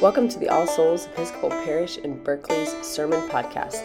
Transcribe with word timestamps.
Welcome 0.00 0.28
to 0.30 0.38
the 0.38 0.48
All 0.48 0.66
Souls 0.66 1.04
Episcopal 1.08 1.50
Parish 1.50 1.98
in 1.98 2.24
Berkeley's 2.24 2.72
Sermon 2.80 3.28
Podcast. 3.28 3.82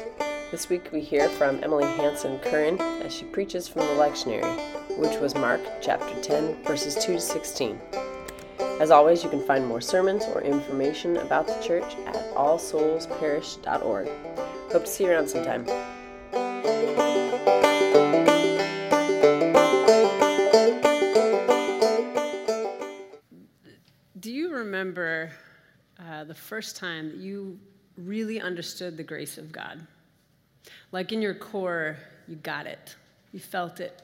This 0.50 0.70
week 0.70 0.90
we 0.94 1.02
hear 1.02 1.28
from 1.28 1.62
Emily 1.62 1.84
Hansen 1.84 2.40
Curran 2.40 2.80
as 2.80 3.14
she 3.14 3.26
preaches 3.26 3.68
from 3.68 3.82
the 3.82 4.02
lectionary, 4.02 4.56
which 4.98 5.20
was 5.20 5.36
Mark 5.36 5.60
chapter 5.82 6.18
10, 6.22 6.64
verses 6.64 6.96
2 7.04 7.16
to 7.16 7.20
16. 7.20 7.78
As 8.80 8.92
always, 8.92 9.26
you 9.26 9.30
can 9.30 9.46
find 9.46 9.68
more 9.68 9.82
sermons 9.82 10.24
or 10.34 10.42
information 10.42 11.18
about 11.18 11.48
the 11.48 11.62
church 11.62 11.98
at 12.06 12.16
allsoulsparish.org. 12.36 14.08
Hope 14.72 14.86
to 14.86 14.90
see 14.90 15.04
you 15.04 15.12
around 15.12 15.28
sometime. 15.28 15.66
Do 24.18 24.32
you 24.32 24.54
remember 24.54 25.34
uh, 26.00 26.24
the 26.24 26.36
first 26.36 26.76
time 26.76 27.10
that 27.10 27.18
you 27.18 27.60
really 27.98 28.42
understood 28.42 28.98
the 28.98 29.04
grace 29.04 29.38
of 29.38 29.52
God? 29.52 29.86
Like 30.92 31.12
in 31.12 31.22
your 31.22 31.36
core, 31.36 31.98
you 32.28 32.36
got 32.38 32.66
it, 32.66 32.96
you 33.32 33.40
felt 33.40 33.80
it, 33.80 34.02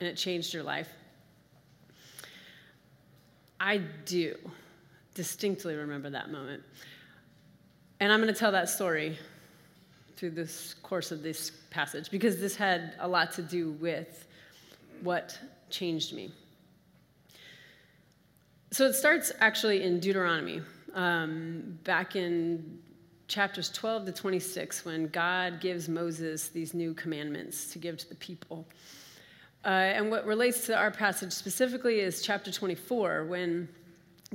and 0.00 0.08
it 0.08 0.16
changed 0.16 0.54
your 0.54 0.62
life. 0.62 0.88
I 3.60 3.78
do 4.04 4.36
distinctly 5.14 5.74
remember 5.74 6.10
that 6.10 6.30
moment. 6.30 6.62
And 8.00 8.12
I'm 8.12 8.20
going 8.20 8.32
to 8.32 8.38
tell 8.38 8.52
that 8.52 8.68
story 8.68 9.16
through 10.16 10.30
this 10.30 10.74
course 10.82 11.10
of 11.10 11.22
this 11.22 11.50
passage 11.70 12.10
because 12.10 12.38
this 12.38 12.56
had 12.56 12.94
a 13.00 13.08
lot 13.08 13.32
to 13.32 13.42
do 13.42 13.72
with 13.72 14.26
what 15.02 15.38
changed 15.70 16.12
me. 16.12 16.30
So 18.70 18.86
it 18.86 18.94
starts 18.94 19.32
actually 19.40 19.82
in 19.82 20.00
Deuteronomy, 20.00 20.60
um, 20.94 21.78
back 21.84 22.16
in 22.16 22.78
chapters 23.26 23.70
12 23.70 24.06
to 24.06 24.12
26, 24.12 24.84
when 24.84 25.08
God 25.08 25.60
gives 25.60 25.88
Moses 25.88 26.48
these 26.48 26.74
new 26.74 26.94
commandments 26.94 27.72
to 27.72 27.78
give 27.78 27.96
to 27.98 28.08
the 28.08 28.14
people. 28.16 28.66
Uh, 29.64 29.68
and 29.68 30.10
what 30.10 30.26
relates 30.26 30.66
to 30.66 30.76
our 30.76 30.90
passage 30.90 31.32
specifically 31.32 32.00
is 32.00 32.22
chapter 32.22 32.52
24, 32.52 33.24
when 33.24 33.68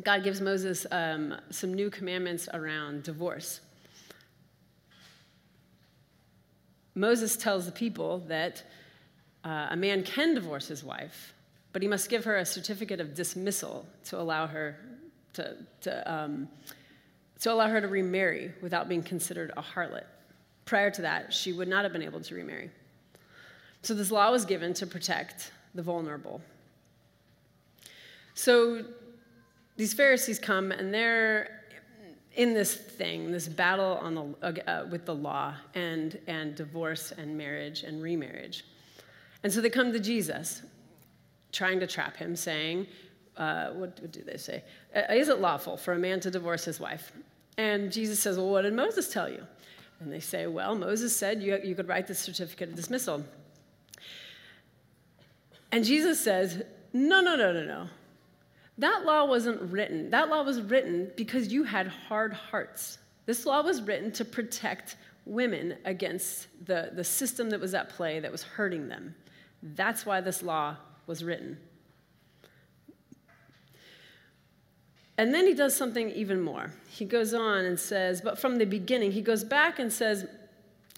God 0.04 0.24
gives 0.24 0.42
Moses 0.42 0.86
um, 0.92 1.36
some 1.50 1.74
new 1.74 1.90
commandments 1.90 2.50
around 2.54 3.04
divorce. 3.04 3.62
Moses 6.96 7.38
tells 7.38 7.66
the 7.66 7.72
people 7.72 8.20
that 8.28 8.64
uh, 9.44 9.68
a 9.70 9.76
man 9.76 10.04
can 10.04 10.34
divorce 10.34 10.68
his 10.68 10.84
wife, 10.84 11.34
but 11.72 11.82
he 11.82 11.88
must 11.88 12.10
give 12.10 12.26
her 12.26 12.38
a 12.38 12.46
certificate 12.46 13.00
of 13.00 13.14
dismissal 13.14 13.86
to 14.06 14.20
allow 14.20 14.48
her 14.48 14.78
to, 15.34 15.56
to, 15.82 16.12
um, 16.12 16.48
to 17.40 17.52
allow 17.52 17.68
her 17.68 17.82
to 17.82 17.88
remarry 17.88 18.52
without 18.62 18.90
being 18.90 19.04
considered 19.04 19.52
a 19.56 19.62
harlot. 19.62 20.06
Prior 20.66 20.92
to 20.92 21.02
that, 21.02 21.34
she 21.34 21.54
would 21.54 21.68
not 21.68 21.84
have 21.84 21.94
been 21.94 22.04
able 22.04 22.20
to 22.22 22.36
remarry. 22.36 22.70
So 23.82 23.94
this 23.94 24.12
law 24.12 24.32
was 24.32 24.46
given 24.46 24.74
to 24.76 24.86
protect 24.86 25.52
the 25.74 25.82
vulnerable. 25.82 26.42
So 28.34 28.84
these 29.78 29.94
Pharisees 29.94 30.40
come 30.40 30.72
and 30.72 30.94
they're 30.94 31.60
in 32.36 32.54
this 32.54 32.76
thing, 32.76 33.32
this 33.32 33.48
battle 33.48 33.98
on 34.02 34.16
the, 34.16 34.70
uh, 34.70 34.86
with 34.86 35.06
the 35.06 35.16
law 35.16 35.56
and, 35.76 36.20
and 36.28 36.56
divorce 36.56 37.12
and 37.18 37.38
marriage 37.38 37.84
and 37.84 38.02
remarriage. 38.02 38.64
And 39.44 39.52
so 39.52 39.62
they 39.62 39.70
come 39.70 39.92
to 39.92 40.00
Jesus, 40.00 40.62
trying 41.52 41.80
to 41.80 41.88
trap 41.88 42.16
him, 42.18 42.36
saying, 42.36 42.88
uh, 43.40 43.70
what, 43.70 43.98
what 44.02 44.12
do 44.12 44.22
they 44.24 44.38
say? 44.38 44.64
Uh, 44.94 45.14
is 45.14 45.30
it 45.30 45.40
lawful 45.40 45.78
for 45.78 45.94
a 45.94 45.98
man 45.98 46.20
to 46.20 46.30
divorce 46.30 46.66
his 46.66 46.80
wife? 46.80 47.12
And 47.58 47.92
Jesus 47.92 48.20
says, 48.20 48.38
Well, 48.38 48.50
what 48.50 48.64
did 48.64 48.74
Moses 48.74 49.12
tell 49.12 49.30
you? 49.30 49.44
And 50.00 50.12
they 50.12 50.20
say, 50.20 50.46
Well, 50.46 50.76
Moses 50.76 51.16
said 51.16 51.42
you, 51.42 51.58
you 51.64 51.74
could 51.74 51.88
write 51.88 52.08
the 52.08 52.16
certificate 52.16 52.70
of 52.70 52.76
dismissal. 52.76 53.24
And 55.72 55.86
Jesus 55.86 56.20
says, 56.20 56.64
No, 56.94 57.22
no, 57.22 57.36
no, 57.36 57.54
no, 57.54 57.64
no. 57.64 57.88
That 58.78 59.06
law 59.06 59.26
wasn't 59.26 59.62
written. 59.72 60.10
That 60.10 60.30
law 60.30 60.44
was 60.44 60.62
written 60.62 61.12
because 61.16 61.52
you 61.52 61.64
had 61.64 61.88
hard 61.88 62.34
hearts. 62.34 62.98
This 63.26 63.46
law 63.46 63.62
was 63.62 63.82
written 63.82 64.12
to 64.14 64.26
protect 64.26 64.96
women 65.26 65.78
against 65.86 66.48
the, 66.66 66.92
the 66.94 67.04
system 67.04 67.50
that 67.52 67.60
was 67.60 67.74
at 67.74 67.90
play 67.90 68.20
that 68.20 68.32
was 68.32 68.44
hurting 68.44 68.88
them. 68.88 69.16
That's 69.62 70.06
why 70.06 70.22
this 70.22 70.42
law 70.42 70.78
was 71.08 71.24
written. 71.24 71.58
And 75.20 75.34
then 75.34 75.46
he 75.46 75.54
does 75.54 75.76
something 75.76 76.10
even 76.12 76.40
more. 76.40 76.72
He 76.88 77.04
goes 77.04 77.34
on 77.34 77.66
and 77.66 77.78
says, 77.78 78.22
but 78.22 78.40
from 78.40 78.58
the 78.58 78.64
beginning, 78.64 79.12
he 79.12 79.22
goes 79.22 79.44
back 79.44 79.78
and 79.78 79.92
says, 79.92 80.26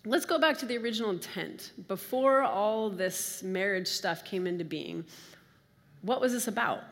let's 0.05 0.27
go 0.27 0.37
back 0.37 0.59
to 0.59 0.67
the 0.67 0.77
original 0.77 1.09
intent. 1.09 1.71
Before 1.87 2.43
all 2.43 2.91
this 2.91 3.41
marriage 3.41 3.87
stuff 3.87 4.23
came 4.23 4.45
into 4.45 4.63
being, 4.63 5.05
what 6.03 6.21
was 6.21 6.33
this 6.33 6.47
about? 6.47 6.83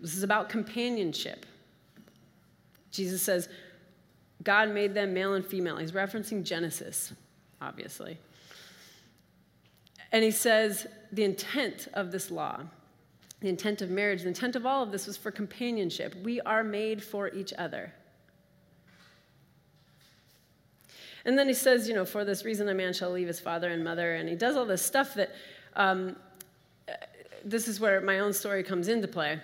This 0.00 0.16
is 0.16 0.24
about 0.24 0.48
companionship. 0.48 1.46
Jesus 2.90 3.22
says, 3.22 3.48
God 4.42 4.70
made 4.70 4.94
them 4.94 5.14
male 5.14 5.34
and 5.34 5.46
female. 5.46 5.76
He's 5.76 5.92
referencing 5.92 6.42
Genesis, 6.42 7.12
obviously. 7.60 8.18
And 10.10 10.24
he 10.24 10.32
says, 10.32 10.84
the 11.12 11.22
intent 11.22 11.86
of 11.94 12.10
this 12.10 12.28
law 12.28 12.62
the 13.42 13.48
intent 13.48 13.82
of 13.82 13.90
marriage, 13.90 14.22
the 14.22 14.28
intent 14.28 14.56
of 14.56 14.64
all 14.64 14.82
of 14.82 14.92
this 14.92 15.06
was 15.06 15.16
for 15.16 15.30
companionship. 15.30 16.14
We 16.22 16.40
are 16.42 16.62
made 16.62 17.02
for 17.02 17.28
each 17.28 17.52
other. 17.58 17.92
And 21.24 21.36
then 21.36 21.48
he 21.48 21.54
says, 21.54 21.88
you 21.88 21.94
know, 21.94 22.04
for 22.04 22.24
this 22.24 22.44
reason 22.44 22.68
a 22.68 22.74
man 22.74 22.92
shall 22.92 23.10
leave 23.10 23.26
his 23.26 23.40
father 23.40 23.68
and 23.68 23.84
mother, 23.84 24.14
and 24.14 24.28
he 24.28 24.34
does 24.36 24.56
all 24.56 24.64
this 24.64 24.82
stuff 24.82 25.14
that, 25.14 25.34
um, 25.74 26.16
this 27.44 27.66
is 27.66 27.80
where 27.80 28.00
my 28.00 28.20
own 28.20 28.32
story 28.32 28.62
comes 28.62 28.86
into 28.88 29.08
play. 29.08 29.40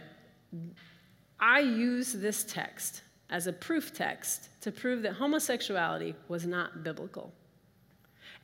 I 1.41 1.61
use 1.61 2.13
this 2.13 2.45
text 2.45 3.03
as 3.31 3.47
a 3.49 3.53
proof 3.53 3.93
text 3.93 4.49
to 4.61 4.71
prove 4.71 5.03
that 5.03 5.15
homosexuality 5.15 6.15
was 6.29 6.47
not 6.47 6.85
biblical. 6.85 7.33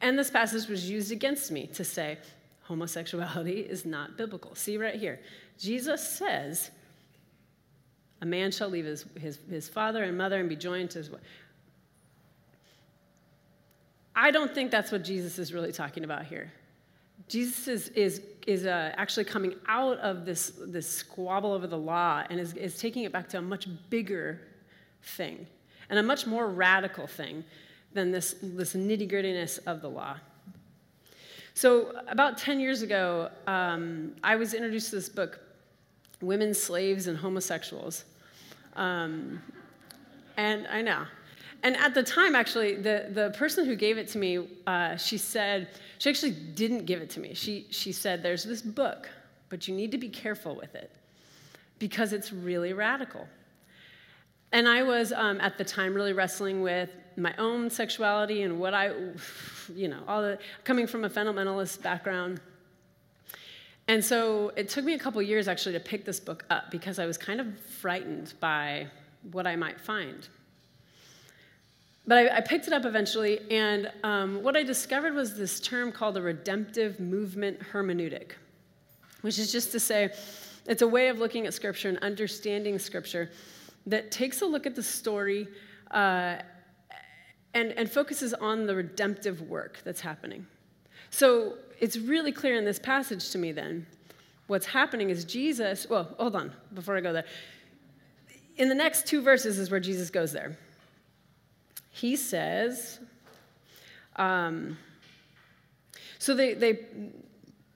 And 0.01 0.19
this 0.19 0.31
passage 0.31 0.69
was 0.69 0.91
used 0.91 1.13
against 1.13 1.51
me 1.51 1.69
to 1.69 1.85
say, 1.85 2.19
homosexuality 2.63 3.61
is 3.61 3.85
not 3.85 4.17
biblical. 4.17 4.55
See 4.55 4.77
right 4.77 4.95
here. 4.95 5.21
Jesus 5.59 6.07
says, 6.07 6.71
a 8.21 8.27
man 8.27 8.51
shall 8.51 8.69
leave 8.69 8.87
his, 8.87 9.05
his, 9.19 9.39
his 9.51 9.69
father 9.69 10.03
and 10.03 10.17
mother 10.17 10.41
and 10.41 10.49
be 10.49 10.57
joined 10.57 10.91
to 10.91 10.99
his 10.99 11.11
wife. 11.11 11.21
I 14.17 14.31
don't 14.31 14.55
think 14.55 14.71
that's 14.71 14.93
what 14.93 15.05
Jesus 15.05 15.39
is 15.39 15.53
really 15.53 15.73
talking 15.73 16.05
about 16.05 16.25
here. 16.25 16.53
Jesus 17.29 17.69
is, 17.69 17.89
is, 17.91 18.23
is 18.47 18.67
uh, 18.67 18.93
actually 18.97 19.25
coming 19.25 19.55
out 19.67 19.99
of 19.99 20.25
this, 20.25 20.53
this 20.67 20.89
squabble 20.89 21.53
over 21.53 21.67
the 21.67 21.79
law 21.79 22.23
and 22.31 22.39
is, 22.39 22.55
is 22.55 22.79
taking 22.79 23.05
it 23.05 23.13
back 23.13 23.29
to 23.31 23.39
a 23.39 23.43
much 23.43 23.67
bigger 23.91 24.41
thing 25.03 25.47
and 25.91 25.99
a 25.99 26.03
much 26.03 26.27
more 26.27 26.49
radical 26.49 27.07
thing 27.07 27.45
than 27.93 28.11
this, 28.11 28.37
this 28.43 28.75
nitty 28.75 29.11
grittiness 29.11 29.59
of 29.67 29.81
the 29.81 29.89
law. 29.89 30.17
So, 31.57 31.93
about 32.09 32.37
10 32.37 32.59
years 32.59 32.83
ago, 32.83 33.31
um, 33.47 34.17
I 34.25 34.35
was 34.35 34.55
introduced 34.55 34.91
to 34.91 34.97
this 34.97 35.09
book, 35.09 35.41
Women, 36.27 36.55
Slaves, 36.55 37.07
and 37.07 37.17
Homosexuals. 37.17 38.05
Um, 38.77 39.43
and 40.37 40.67
I 40.69 40.83
know. 40.83 41.05
And 41.63 41.77
at 41.79 41.95
the 41.95 42.03
time, 42.03 42.35
actually, 42.35 42.77
the, 42.77 43.09
the 43.11 43.35
person 43.39 43.65
who 43.65 43.75
gave 43.75 43.97
it 43.97 44.09
to 44.09 44.19
me, 44.19 44.49
uh, 44.67 44.97
she 44.97 45.17
said, 45.17 45.69
she 45.99 46.11
actually 46.11 46.33
didn't 46.33 46.85
give 46.85 47.01
it 47.01 47.09
to 47.11 47.21
me. 47.21 47.33
She, 47.33 47.67
she 47.71 47.91
said, 47.91 48.23
There's 48.23 48.45
this 48.45 48.61
book, 48.61 49.09
but 49.49 49.67
you 49.67 49.75
need 49.75 49.91
to 49.93 49.99
be 49.99 50.11
careful 50.11 50.55
with 50.55 50.75
it 50.75 50.91
because 51.79 52.13
it's 52.13 52.33
really 52.33 52.75
radical. 52.75 53.27
And 54.53 54.69
I 54.69 54.83
was, 54.83 55.13
um, 55.13 55.41
at 55.41 55.57
the 55.57 55.65
time, 55.65 55.95
really 55.95 56.13
wrestling 56.13 56.61
with 56.61 56.91
my 57.17 57.35
own 57.39 57.71
sexuality 57.71 58.43
and 58.43 58.61
what 58.61 58.75
I, 58.75 58.93
you 59.75 59.89
know, 59.89 60.03
all 60.07 60.23
the, 60.23 60.39
coming 60.65 60.87
from 60.87 61.05
a 61.05 61.11
fundamentalist 61.11 61.83
background. 61.83 62.41
And 63.87 64.03
so 64.03 64.51
it 64.57 64.69
took 64.69 64.85
me 64.85 64.95
a 64.95 64.99
couple 64.99 65.21
years 65.21 65.47
actually 65.47 65.73
to 65.73 65.81
pick 65.81 66.05
this 66.05 66.19
book 66.19 66.45
up 66.51 66.71
because 66.71 66.99
I 66.99 67.07
was 67.07 67.19
kind 67.19 67.41
of 67.41 67.59
frightened 67.61 68.35
by 68.41 68.87
what 69.33 69.47
I 69.47 69.57
might 69.57 69.81
find. 69.81 70.27
But 72.07 72.19
I, 72.19 72.37
I 72.37 72.41
picked 72.41 72.67
it 72.67 72.73
up 72.73 72.85
eventually, 72.85 73.41
and 73.51 73.91
um, 74.03 74.43
what 74.43 74.57
I 74.57 74.63
discovered 74.63 75.15
was 75.15 75.37
this 75.37 75.59
term 75.59 75.91
called 75.91 76.15
the 76.15 76.23
redemptive 76.23 77.01
movement 77.01 77.61
hermeneutic, 77.73 78.33
which 79.23 79.39
is 79.39 79.51
just 79.51 79.73
to 79.73 79.81
say, 79.81 80.13
it's 80.67 80.83
a 80.83 80.89
way 80.89 81.09
of 81.09 81.19
looking 81.19 81.47
at 81.47 81.55
Scripture 81.55 81.89
and 81.89 81.99
understanding 81.99 82.79
Scripture 82.79 83.31
that 83.87 84.11
takes 84.11 84.43
a 84.43 84.47
look 84.47 84.67
at 84.67 84.75
the 84.75 84.83
story 84.83 85.49
uh, 85.91 86.37
and, 87.55 87.73
and 87.73 87.91
focuses 87.91 88.35
on 88.35 88.67
the 88.67 88.75
redemptive 88.75 89.43
work 89.43 89.81
that's 89.85 90.01
happening. 90.01 90.47
So 91.11 91.59
it's 91.81 91.97
really 91.97 92.33
clear 92.33 92.57
in 92.57 92.65
this 92.65 92.79
passage 92.79 93.31
to 93.31 93.39
me 93.39 93.53
then 93.53 93.87
what's 94.47 94.67
happening 94.67 95.11
is 95.11 95.25
Jesus, 95.25 95.87
well, 95.89 96.15
hold 96.19 96.37
on, 96.37 96.53
before 96.75 96.97
I 96.97 97.01
go 97.01 97.13
there. 97.13 97.25
in 98.57 98.69
the 98.69 98.75
next 98.75 99.07
two 99.07 99.23
verses 99.23 99.59
is 99.59 99.71
where 99.71 99.81
Jesus 99.81 100.11
goes 100.11 100.33
there. 100.33 100.57
He 101.91 102.17
says, 102.17 102.99
um, 104.17 104.77
so 106.19 106.35
they, 106.35 106.55
they, 106.55 106.81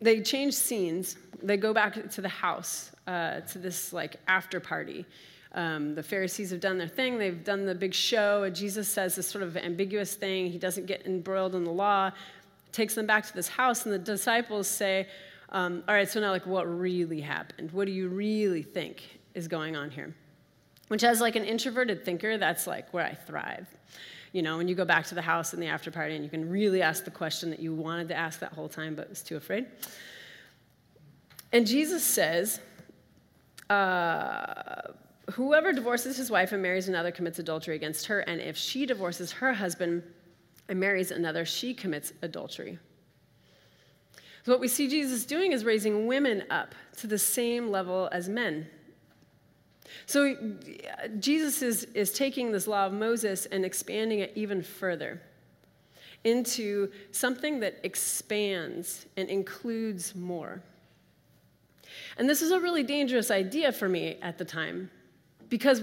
they 0.01 0.21
change 0.21 0.55
scenes. 0.55 1.17
They 1.43 1.57
go 1.57 1.73
back 1.73 2.11
to 2.11 2.21
the 2.21 2.29
house, 2.29 2.93
uh, 3.07 3.41
to 3.41 3.59
this 3.59 3.93
like 3.93 4.17
after 4.27 4.61
party. 4.61 5.05
Um, 5.53 5.95
the 5.95 6.03
Pharisees 6.03 6.51
have 6.51 6.61
done 6.61 6.79
their 6.79 6.89
thing. 6.89 7.19
They've 7.19 7.43
done 7.43 7.65
the 7.65 7.75
big 7.75 7.95
show. 7.95 8.49
Jesus 8.51 8.87
says 8.87 9.17
this 9.17 9.27
sort 9.27 9.43
of 9.43 9.57
ambiguous 9.57 10.15
thing. 10.15 10.51
He 10.51 10.59
doesn't 10.59 10.87
get 10.87 11.07
embroiled 11.07 11.55
in 11.55 11.65
the 11.65 11.73
law. 11.73 12.11
Takes 12.73 12.95
them 12.95 13.07
back 13.07 13.27
to 13.27 13.35
this 13.35 13.49
house, 13.49 13.85
and 13.85 13.93
the 13.93 13.99
disciples 13.99 14.69
say, 14.69 15.09
um, 15.51 15.83
"All 15.89 15.95
right, 15.95 16.09
so 16.09 16.21
now, 16.21 16.31
like, 16.31 16.47
what 16.47 16.65
really 16.65 17.21
happened? 17.21 17.73
What 17.73 17.87
do 17.87 17.93
you 17.93 18.09
really 18.09 18.63
think 18.63 19.21
is 19.35 19.49
going 19.49 19.77
on 19.77 19.91
here?" 19.91 20.15
Which, 20.89 21.05
as 21.05 21.21
like 21.21 21.37
an 21.37 21.45
introverted 21.45 22.05
thinker, 22.05 22.39
that's 22.39 22.67
like 22.67 22.93
where 22.93 23.05
I 23.05 23.15
thrive. 23.15 23.67
You 24.33 24.43
know, 24.43 24.59
when 24.59 24.69
you 24.69 24.75
go 24.75 24.85
back 24.85 25.07
to 25.07 25.15
the 25.15 25.23
house 25.23 25.55
in 25.55 25.61
the 25.61 25.67
after 25.67 25.91
party, 25.91 26.15
and 26.15 26.23
you 26.23 26.31
can 26.31 26.49
really 26.49 26.83
ask 26.83 27.05
the 27.05 27.11
question 27.11 27.51
that 27.51 27.61
you 27.61 27.75
wanted 27.75 28.09
to 28.09 28.15
ask 28.15 28.41
that 28.41 28.53
whole 28.53 28.69
time, 28.69 28.95
but 28.95 29.09
was 29.09 29.23
too 29.23 29.37
afraid. 29.37 29.67
And 31.53 31.67
Jesus 31.67 32.05
says. 32.05 32.61
Uh, 33.71 34.93
Whoever 35.33 35.75
divorces 35.75 36.17
his 36.17 36.31
wife 36.31 36.53
and 36.53 36.63
marries 36.63 36.89
another 36.89 37.11
commits 37.11 37.39
adultery 37.39 37.77
against 37.77 38.07
her, 38.07 38.21
and 38.21 38.41
if 38.41 38.57
she 38.57 38.87
divorces 38.87 39.31
her 39.33 39.53
husband 39.53 40.03
and 40.69 40.79
marries 40.79 41.11
another, 41.11 41.45
she 41.45 41.75
commits 41.75 42.13
adultery. 42.23 42.79
So, 44.45 44.53
what 44.53 44.61
we 44.61 44.69
see 44.69 44.89
Jesus 44.89 45.25
doing 45.25 45.53
is 45.53 45.65
raising 45.65 46.07
women 46.07 46.45
up 46.51 46.75
to 46.99 47.07
the 47.07 47.19
same 47.19 47.71
level 47.71 48.09
as 48.13 48.29
men. 48.29 48.67
So, 50.07 50.35
uh, 50.35 51.09
Jesus 51.19 51.63
is, 51.63 51.85
is 51.95 52.13
taking 52.13 52.53
this 52.53 52.67
law 52.67 52.87
of 52.87 52.93
Moses 52.93 53.47
and 53.47 53.65
expanding 53.65 54.21
it 54.21 54.33
even 54.35 54.63
further 54.63 55.21
into 56.25 56.91
something 57.13 57.61
that 57.61 57.79
expands 57.83 59.07
and 59.17 59.29
includes 59.29 60.15
more. 60.15 60.63
And 62.17 62.29
this 62.29 62.43
is 62.43 62.51
a 62.51 62.61
really 62.61 62.83
dangerous 62.83 63.31
idea 63.31 63.73
for 63.73 63.89
me 63.89 64.19
at 64.23 64.39
the 64.39 64.45
time 64.45 64.91
because 65.49 65.83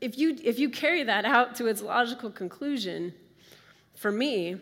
if 0.00 0.18
you, 0.18 0.36
if 0.42 0.58
you 0.58 0.70
carry 0.70 1.02
that 1.04 1.24
out 1.24 1.54
to 1.56 1.66
its 1.66 1.82
logical 1.82 2.30
conclusion, 2.30 3.14
for 4.00 4.10
me, 4.10 4.56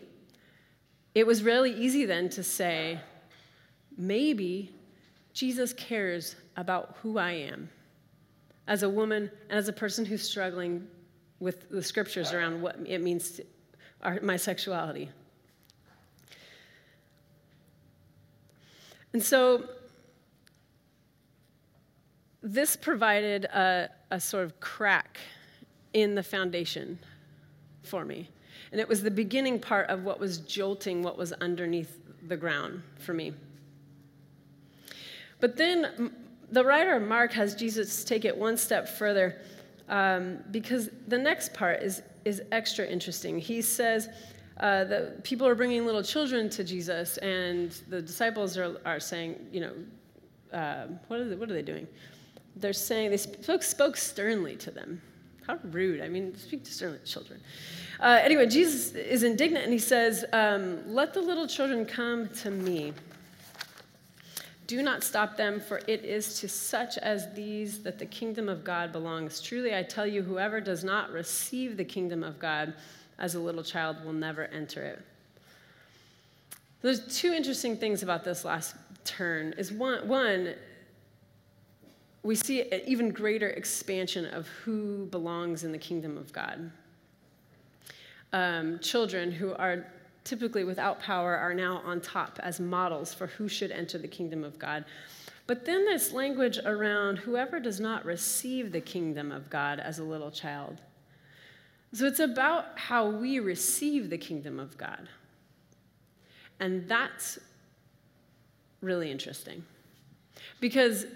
it 1.15 1.25
was 1.25 1.43
really 1.43 1.71
easy 1.71 2.03
then 2.03 2.27
to 2.27 2.43
say, 2.43 2.99
maybe 3.97 4.69
Jesus 5.31 5.71
cares 5.71 6.35
about 6.57 6.97
who 7.01 7.17
I 7.17 7.31
am 7.31 7.69
as 8.67 8.83
a 8.83 8.89
woman 8.89 9.31
and 9.49 9.57
as 9.57 9.69
a 9.69 9.73
person 9.73 10.03
who's 10.03 10.21
struggling 10.21 10.85
with 11.39 11.69
the 11.69 11.81
scriptures 11.81 12.33
around 12.33 12.61
what 12.61 12.79
it 12.85 13.01
means 13.01 13.31
to 13.31 13.45
our, 14.01 14.19
my 14.21 14.35
sexuality. 14.35 15.09
And 19.13 19.23
so 19.23 19.69
this 22.43 22.75
provided 22.75 23.45
a, 23.45 23.89
a 24.11 24.19
sort 24.19 24.43
of 24.43 24.59
crack 24.59 25.17
in 25.93 26.15
the 26.15 26.23
foundation 26.23 26.99
for 27.83 28.03
me. 28.03 28.27
And 28.71 28.79
it 28.79 28.87
was 28.87 29.01
the 29.01 29.11
beginning 29.11 29.59
part 29.59 29.89
of 29.89 30.03
what 30.03 30.19
was 30.19 30.39
jolting 30.39 31.01
what 31.01 31.17
was 31.17 31.33
underneath 31.33 31.99
the 32.27 32.37
ground 32.37 32.81
for 32.99 33.13
me. 33.13 33.33
But 35.39 35.55
then 35.55 36.11
the 36.51 36.63
writer 36.63 36.99
Mark 36.99 37.31
has 37.33 37.55
Jesus 37.55 38.03
take 38.03 38.25
it 38.25 38.35
one 38.35 38.57
step 38.57 38.87
further 38.87 39.41
um, 39.87 40.39
because 40.51 40.89
the 41.07 41.17
next 41.17 41.53
part 41.53 41.81
is, 41.81 42.01
is 42.25 42.41
extra 42.51 42.85
interesting. 42.85 43.39
He 43.39 43.61
says 43.61 44.09
uh, 44.59 44.83
that 44.83 45.23
people 45.23 45.47
are 45.47 45.55
bringing 45.55 45.85
little 45.85 46.03
children 46.03 46.49
to 46.49 46.63
Jesus, 46.63 47.17
and 47.19 47.71
the 47.87 48.01
disciples 48.01 48.57
are, 48.57 48.75
are 48.85 48.99
saying, 48.99 49.39
you 49.51 49.61
know, 49.61 49.73
uh, 50.51 50.87
what, 51.07 51.21
are 51.21 51.29
they, 51.29 51.35
what 51.35 51.49
are 51.49 51.53
they 51.53 51.61
doing? 51.61 51.87
they're 52.59 52.73
saying, 52.73 53.11
they 53.11 53.17
spoke, 53.17 53.63
spoke 53.63 53.97
sternly 53.97 54.55
to 54.57 54.71
them. 54.71 55.01
How 55.49 55.57
rude. 55.71 55.99
I 55.99 56.09
mean, 56.09 56.35
speak 56.35 56.63
to 56.65 56.99
children. 57.05 57.41
Uh, 57.99 58.19
anyway, 58.21 58.45
Jesus 58.45 58.93
is 58.93 59.23
indignant 59.23 59.63
and 59.63 59.73
he 59.73 59.79
says, 59.79 60.23
um, 60.31 60.79
Let 60.85 61.15
the 61.15 61.21
little 61.21 61.47
children 61.47 61.87
come 61.87 62.29
to 62.41 62.51
me. 62.51 62.93
Do 64.67 64.83
not 64.83 65.03
stop 65.03 65.37
them, 65.37 65.59
for 65.59 65.81
it 65.87 66.05
is 66.05 66.39
to 66.41 66.47
such 66.47 66.99
as 66.99 67.33
these 67.33 67.81
that 67.81 67.97
the 67.97 68.05
kingdom 68.05 68.47
of 68.47 68.63
God 68.63 68.91
belongs. 68.91 69.41
Truly, 69.41 69.75
I 69.75 69.81
tell 69.81 70.05
you, 70.05 70.21
whoever 70.21 70.61
does 70.61 70.83
not 70.83 71.11
receive 71.11 71.77
the 71.77 71.83
kingdom 71.83 72.21
of 72.23 72.37
God 72.37 72.75
as 73.17 73.33
a 73.33 73.39
little 73.39 73.63
child 73.63 74.05
will 74.05 74.13
never 74.13 74.45
enter 74.45 74.83
it. 74.83 75.01
There's 76.83 77.17
two 77.17 77.33
interesting 77.33 77.75
things 77.75 78.03
about 78.03 78.23
this 78.23 78.45
last 78.45 78.75
turn. 79.03 79.55
Is 79.57 79.71
one, 79.71 80.07
one 80.07 80.53
we 82.23 82.35
see 82.35 82.61
an 82.61 82.81
even 82.85 83.09
greater 83.11 83.49
expansion 83.49 84.25
of 84.25 84.47
who 84.47 85.05
belongs 85.07 85.63
in 85.63 85.71
the 85.71 85.77
kingdom 85.77 86.17
of 86.17 86.31
God. 86.33 86.71
Um, 88.33 88.79
children 88.79 89.31
who 89.31 89.53
are 89.55 89.85
typically 90.23 90.63
without 90.63 90.99
power 90.99 91.35
are 91.35 91.53
now 91.53 91.81
on 91.85 92.01
top 92.01 92.39
as 92.43 92.59
models 92.59 93.13
for 93.13 93.27
who 93.27 93.47
should 93.47 93.71
enter 93.71 93.97
the 93.97 94.07
kingdom 94.07 94.43
of 94.43 94.59
God. 94.59 94.85
But 95.47 95.65
then 95.65 95.85
this 95.85 96.11
language 96.11 96.59
around 96.63 97.17
whoever 97.17 97.59
does 97.59 97.79
not 97.79 98.05
receive 98.05 98.71
the 98.71 98.81
kingdom 98.81 99.31
of 99.31 99.49
God 99.49 99.79
as 99.79 99.97
a 99.97 100.03
little 100.03 100.29
child. 100.29 100.81
So 101.93 102.05
it's 102.05 102.19
about 102.19 102.77
how 102.77 103.09
we 103.09 103.39
receive 103.39 104.11
the 104.11 104.17
kingdom 104.17 104.59
of 104.59 104.77
God. 104.77 105.09
And 106.59 106.87
that's 106.87 107.39
really 108.81 109.09
interesting. 109.09 109.63
Because 110.59 111.07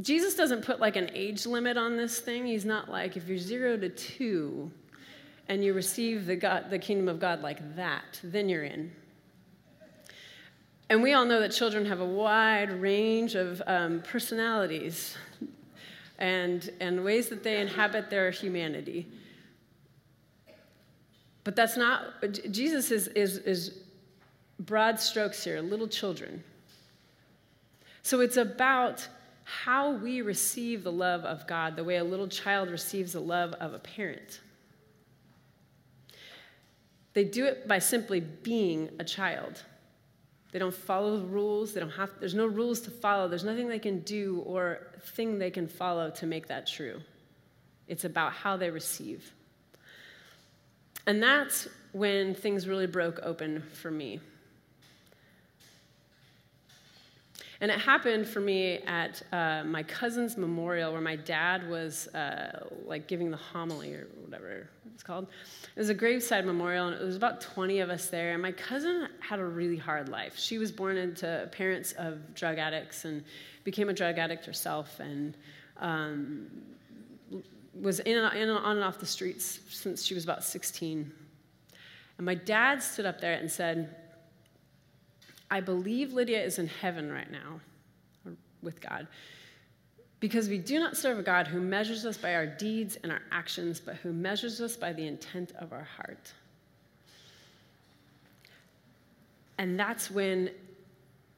Jesus 0.00 0.34
doesn't 0.34 0.64
put 0.64 0.80
like 0.80 0.96
an 0.96 1.10
age 1.14 1.46
limit 1.46 1.76
on 1.76 1.96
this 1.96 2.18
thing. 2.20 2.46
He's 2.46 2.64
not 2.64 2.90
like, 2.90 3.16
if 3.16 3.28
you're 3.28 3.38
zero 3.38 3.76
to 3.76 3.88
two 3.88 4.70
and 5.48 5.64
you 5.64 5.72
receive 5.72 6.26
the, 6.26 6.36
God, 6.36 6.70
the 6.70 6.78
kingdom 6.78 7.08
of 7.08 7.20
God 7.20 7.42
like 7.42 7.76
that, 7.76 8.20
then 8.24 8.48
you're 8.48 8.64
in. 8.64 8.90
And 10.90 11.02
we 11.02 11.12
all 11.12 11.24
know 11.24 11.40
that 11.40 11.52
children 11.52 11.86
have 11.86 12.00
a 12.00 12.04
wide 12.04 12.70
range 12.70 13.34
of 13.34 13.62
um, 13.66 14.02
personalities 14.02 15.16
and, 16.18 16.70
and 16.80 17.04
ways 17.04 17.28
that 17.28 17.42
they 17.42 17.60
inhabit 17.60 18.10
their 18.10 18.30
humanity. 18.30 19.06
But 21.42 21.56
that's 21.56 21.76
not, 21.76 22.02
Jesus 22.50 22.90
is, 22.90 23.08
is, 23.08 23.38
is 23.38 23.78
broad 24.60 24.98
strokes 24.98 25.44
here, 25.44 25.60
little 25.60 25.88
children. 25.88 26.42
So 28.02 28.20
it's 28.20 28.36
about 28.36 29.06
how 29.44 29.92
we 29.92 30.22
receive 30.22 30.82
the 30.82 30.92
love 30.92 31.24
of 31.24 31.46
God 31.46 31.76
the 31.76 31.84
way 31.84 31.96
a 31.96 32.04
little 32.04 32.28
child 32.28 32.70
receives 32.70 33.12
the 33.12 33.20
love 33.20 33.52
of 33.54 33.74
a 33.74 33.78
parent. 33.78 34.40
They 37.12 37.24
do 37.24 37.44
it 37.44 37.68
by 37.68 37.78
simply 37.78 38.20
being 38.20 38.90
a 38.98 39.04
child. 39.04 39.62
They 40.50 40.58
don't 40.58 40.74
follow 40.74 41.16
the 41.16 41.26
rules. 41.26 41.72
They 41.72 41.80
don't 41.80 41.90
have, 41.90 42.10
there's 42.20 42.34
no 42.34 42.46
rules 42.46 42.80
to 42.82 42.90
follow. 42.90 43.28
There's 43.28 43.44
nothing 43.44 43.68
they 43.68 43.78
can 43.78 44.00
do 44.00 44.42
or 44.46 44.88
thing 45.02 45.38
they 45.38 45.50
can 45.50 45.68
follow 45.68 46.10
to 46.10 46.26
make 46.26 46.48
that 46.48 46.66
true. 46.66 47.00
It's 47.86 48.04
about 48.04 48.32
how 48.32 48.56
they 48.56 48.70
receive. 48.70 49.32
And 51.06 51.22
that's 51.22 51.68
when 51.92 52.34
things 52.34 52.66
really 52.66 52.86
broke 52.86 53.20
open 53.22 53.62
for 53.72 53.90
me. 53.90 54.20
And 57.64 57.72
it 57.72 57.78
happened 57.78 58.28
for 58.28 58.40
me 58.40 58.80
at 58.86 59.22
uh, 59.32 59.64
my 59.64 59.82
cousin's 59.84 60.36
memorial 60.36 60.92
where 60.92 61.00
my 61.00 61.16
dad 61.16 61.66
was 61.66 62.08
uh, 62.08 62.66
like 62.84 63.08
giving 63.08 63.30
the 63.30 63.38
homily 63.38 63.94
or 63.94 64.06
whatever 64.22 64.68
it's 64.92 65.02
called. 65.02 65.28
It 65.74 65.78
was 65.78 65.88
a 65.88 65.94
graveside 65.94 66.44
memorial, 66.44 66.88
and 66.88 67.00
it 67.00 67.02
was 67.02 67.16
about 67.16 67.40
20 67.40 67.80
of 67.80 67.88
us 67.88 68.08
there. 68.08 68.34
And 68.34 68.42
my 68.42 68.52
cousin 68.52 69.08
had 69.20 69.38
a 69.38 69.44
really 69.46 69.78
hard 69.78 70.10
life. 70.10 70.38
She 70.38 70.58
was 70.58 70.70
born 70.70 70.98
into 70.98 71.48
parents 71.52 71.92
of 71.92 72.34
drug 72.34 72.58
addicts 72.58 73.06
and 73.06 73.24
became 73.64 73.88
a 73.88 73.94
drug 73.94 74.18
addict 74.18 74.44
herself 74.44 75.00
and 75.00 75.34
um, 75.78 76.48
was 77.80 78.00
in 78.00 78.18
in 78.18 78.50
and 78.50 78.58
on 78.58 78.76
and 78.76 78.84
off 78.84 78.98
the 78.98 79.06
streets 79.06 79.60
since 79.70 80.04
she 80.04 80.12
was 80.12 80.24
about 80.24 80.44
16. 80.44 81.10
And 82.18 82.26
my 82.26 82.34
dad 82.34 82.82
stood 82.82 83.06
up 83.06 83.22
there 83.22 83.32
and 83.32 83.50
said, 83.50 84.03
I 85.54 85.60
believe 85.60 86.12
Lydia 86.12 86.42
is 86.42 86.58
in 86.58 86.66
heaven 86.66 87.12
right 87.12 87.30
now 87.30 87.60
with 88.60 88.80
God 88.80 89.06
because 90.18 90.48
we 90.48 90.58
do 90.58 90.80
not 90.80 90.96
serve 90.96 91.16
a 91.20 91.22
God 91.22 91.46
who 91.46 91.60
measures 91.60 92.04
us 92.04 92.16
by 92.16 92.34
our 92.34 92.44
deeds 92.44 92.98
and 93.04 93.12
our 93.12 93.22
actions, 93.30 93.78
but 93.78 93.94
who 93.94 94.12
measures 94.12 94.60
us 94.60 94.74
by 94.74 94.92
the 94.92 95.06
intent 95.06 95.52
of 95.60 95.72
our 95.72 95.84
heart. 95.84 96.32
And 99.56 99.78
that's 99.78 100.10
when 100.10 100.50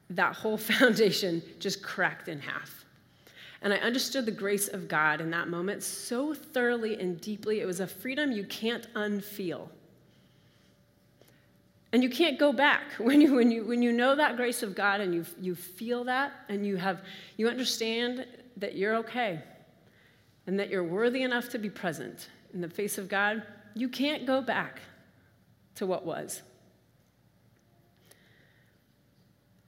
that 0.08 0.34
whole 0.34 0.56
foundation 0.72 1.42
just 1.60 1.82
cracked 1.82 2.28
in 2.28 2.40
half. 2.40 2.86
And 3.60 3.70
I 3.70 3.76
understood 3.76 4.24
the 4.24 4.32
grace 4.32 4.68
of 4.68 4.88
God 4.88 5.20
in 5.20 5.28
that 5.32 5.48
moment 5.48 5.82
so 5.82 6.32
thoroughly 6.32 6.98
and 6.98 7.20
deeply. 7.20 7.60
It 7.60 7.66
was 7.66 7.80
a 7.80 7.86
freedom 7.86 8.32
you 8.32 8.44
can't 8.44 8.90
unfeel. 8.94 9.68
And 11.92 12.02
you 12.02 12.10
can't 12.10 12.38
go 12.38 12.52
back. 12.52 12.82
When 12.98 13.20
you, 13.20 13.34
when 13.34 13.50
you, 13.50 13.64
when 13.64 13.82
you 13.82 13.92
know 13.92 14.14
that 14.16 14.36
grace 14.36 14.62
of 14.62 14.74
God 14.74 15.00
and 15.00 15.14
you, 15.14 15.24
you 15.40 15.54
feel 15.54 16.04
that 16.04 16.32
and 16.48 16.66
you, 16.66 16.76
have, 16.76 17.02
you 17.36 17.48
understand 17.48 18.26
that 18.56 18.74
you're 18.74 18.96
okay 18.96 19.40
and 20.46 20.58
that 20.58 20.70
you're 20.70 20.84
worthy 20.84 21.22
enough 21.22 21.48
to 21.50 21.58
be 21.58 21.70
present 21.70 22.28
in 22.54 22.60
the 22.60 22.68
face 22.68 22.98
of 22.98 23.08
God, 23.08 23.42
you 23.74 23.88
can't 23.88 24.26
go 24.26 24.40
back 24.40 24.80
to 25.76 25.86
what 25.86 26.06
was. 26.06 26.42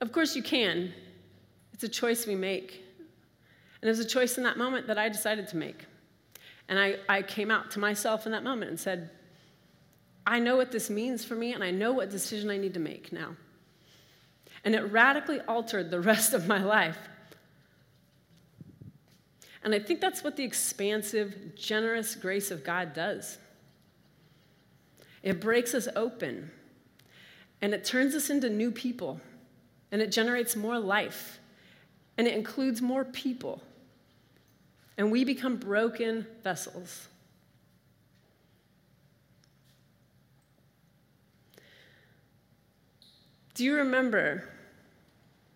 Of 0.01 0.13
course, 0.13 0.37
you 0.37 0.43
can. 0.43 0.93
It's 1.73 1.85
a 1.85 1.89
choice 1.89 2.27
we 2.27 2.35
make. 2.35 2.83
And 3.81 3.89
it 3.89 3.91
was 3.91 4.01
a 4.01 4.05
choice 4.05 4.39
in 4.39 4.45
that 4.45 4.57
moment 4.57 4.87
that 4.87 4.99
I 4.99 5.09
decided 5.09 5.49
to 5.49 5.57
make. 5.57 5.85
And 6.69 6.79
I, 6.79 6.97
I 7.09 7.23
came 7.23 7.51
out 7.51 7.71
to 7.73 7.79
myself 7.79 8.27
in 8.27 8.33
that 8.33 8.43
moment 8.43 8.71
and 8.71 8.81
said, 8.81 9.11
I 10.29 10.41
know 10.41 10.59
what 10.59 10.71
this 10.71 10.91
means 10.91 11.25
for 11.25 11.35
me, 11.35 11.55
and 11.55 11.65
I 11.65 11.71
know 11.71 11.93
what 11.93 12.11
decision 12.11 12.51
I 12.51 12.59
need 12.59 12.75
to 12.75 12.81
make 12.81 13.13
now. 13.13 13.35
And 14.63 14.75
it 14.75 14.83
radically 14.93 15.41
altered 15.41 15.91
the 15.91 16.01
rest 16.13 16.35
of 16.35 16.47
my 16.47 16.63
life. 16.63 16.99
And 19.65 19.75
I 19.75 19.79
think 19.79 20.03
that's 20.03 20.23
what 20.23 20.37
the 20.37 20.45
expansive, 20.45 21.55
generous 21.57 22.15
grace 22.15 22.51
of 22.51 22.63
God 22.63 22.93
does. 22.93 23.39
It 25.23 25.41
breaks 25.41 25.75
us 25.75 25.89
open, 25.97 26.51
and 27.63 27.73
it 27.73 27.83
turns 27.83 28.15
us 28.15 28.29
into 28.29 28.51
new 28.51 28.71
people, 28.71 29.23
and 29.91 30.03
it 30.03 30.13
generates 30.13 30.55
more 30.55 30.79
life, 30.79 31.41
and 32.19 32.29
it 32.29 32.35
includes 32.35 32.83
more 32.83 33.07
people. 33.07 33.63
And 34.99 35.11
we 35.11 35.25
become 35.25 35.57
broken 35.57 36.27
vessels. 36.45 37.09
Do 43.59 43.65
you 43.65 43.75
remember 43.75 44.45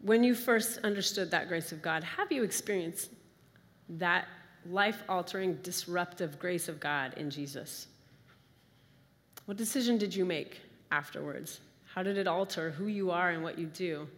when 0.01 0.25
you 0.25 0.35
first 0.35 0.79
understood 0.79 1.31
that 1.31 1.47
grace 1.47 1.71
of 1.71 1.81
God? 1.81 2.03
Have 2.03 2.33
you 2.33 2.43
experienced 2.43 3.11
that 3.91 4.27
life 4.69 5.05
altering, 5.09 5.55
disruptive 5.63 6.37
grace 6.41 6.67
of 6.67 6.81
God 6.81 7.15
in 7.17 7.31
Jesus? 7.31 7.87
What 9.45 9.57
decision 9.57 9.99
did 9.99 10.13
you 10.13 10.25
make 10.25 10.59
afterwards? 10.91 11.61
How 11.95 12.03
did 12.03 12.19
it 12.19 12.27
alter 12.27 12.73
who 12.73 12.89
you 12.89 13.13
are 13.13 13.31
and 13.31 13.41
what 13.41 13.57
you 13.57 13.67
do? 13.67 14.09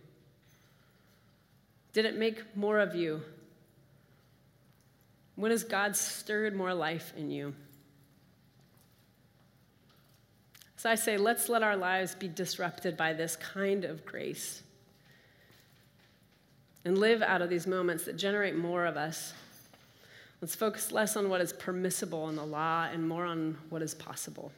Did 1.92 2.06
it 2.06 2.16
make 2.16 2.56
more 2.56 2.78
of 2.78 2.94
you? 2.94 3.20
When 5.36 5.50
has 5.50 5.62
God 5.62 5.94
stirred 5.94 6.56
more 6.56 6.72
life 6.72 7.12
in 7.18 7.30
you? 7.30 7.52
So 10.84 10.90
I 10.90 10.96
say, 10.96 11.16
let's 11.16 11.48
let 11.48 11.62
our 11.62 11.78
lives 11.78 12.14
be 12.14 12.28
disrupted 12.28 12.94
by 12.94 13.14
this 13.14 13.36
kind 13.36 13.86
of 13.86 14.04
grace 14.04 14.62
and 16.84 16.98
live 16.98 17.22
out 17.22 17.40
of 17.40 17.48
these 17.48 17.66
moments 17.66 18.04
that 18.04 18.18
generate 18.18 18.54
more 18.54 18.84
of 18.84 18.98
us. 18.98 19.32
Let's 20.42 20.54
focus 20.54 20.92
less 20.92 21.16
on 21.16 21.30
what 21.30 21.40
is 21.40 21.54
permissible 21.54 22.28
in 22.28 22.36
the 22.36 22.44
law 22.44 22.86
and 22.92 23.08
more 23.08 23.24
on 23.24 23.56
what 23.70 23.80
is 23.80 23.94
possible. 23.94 24.52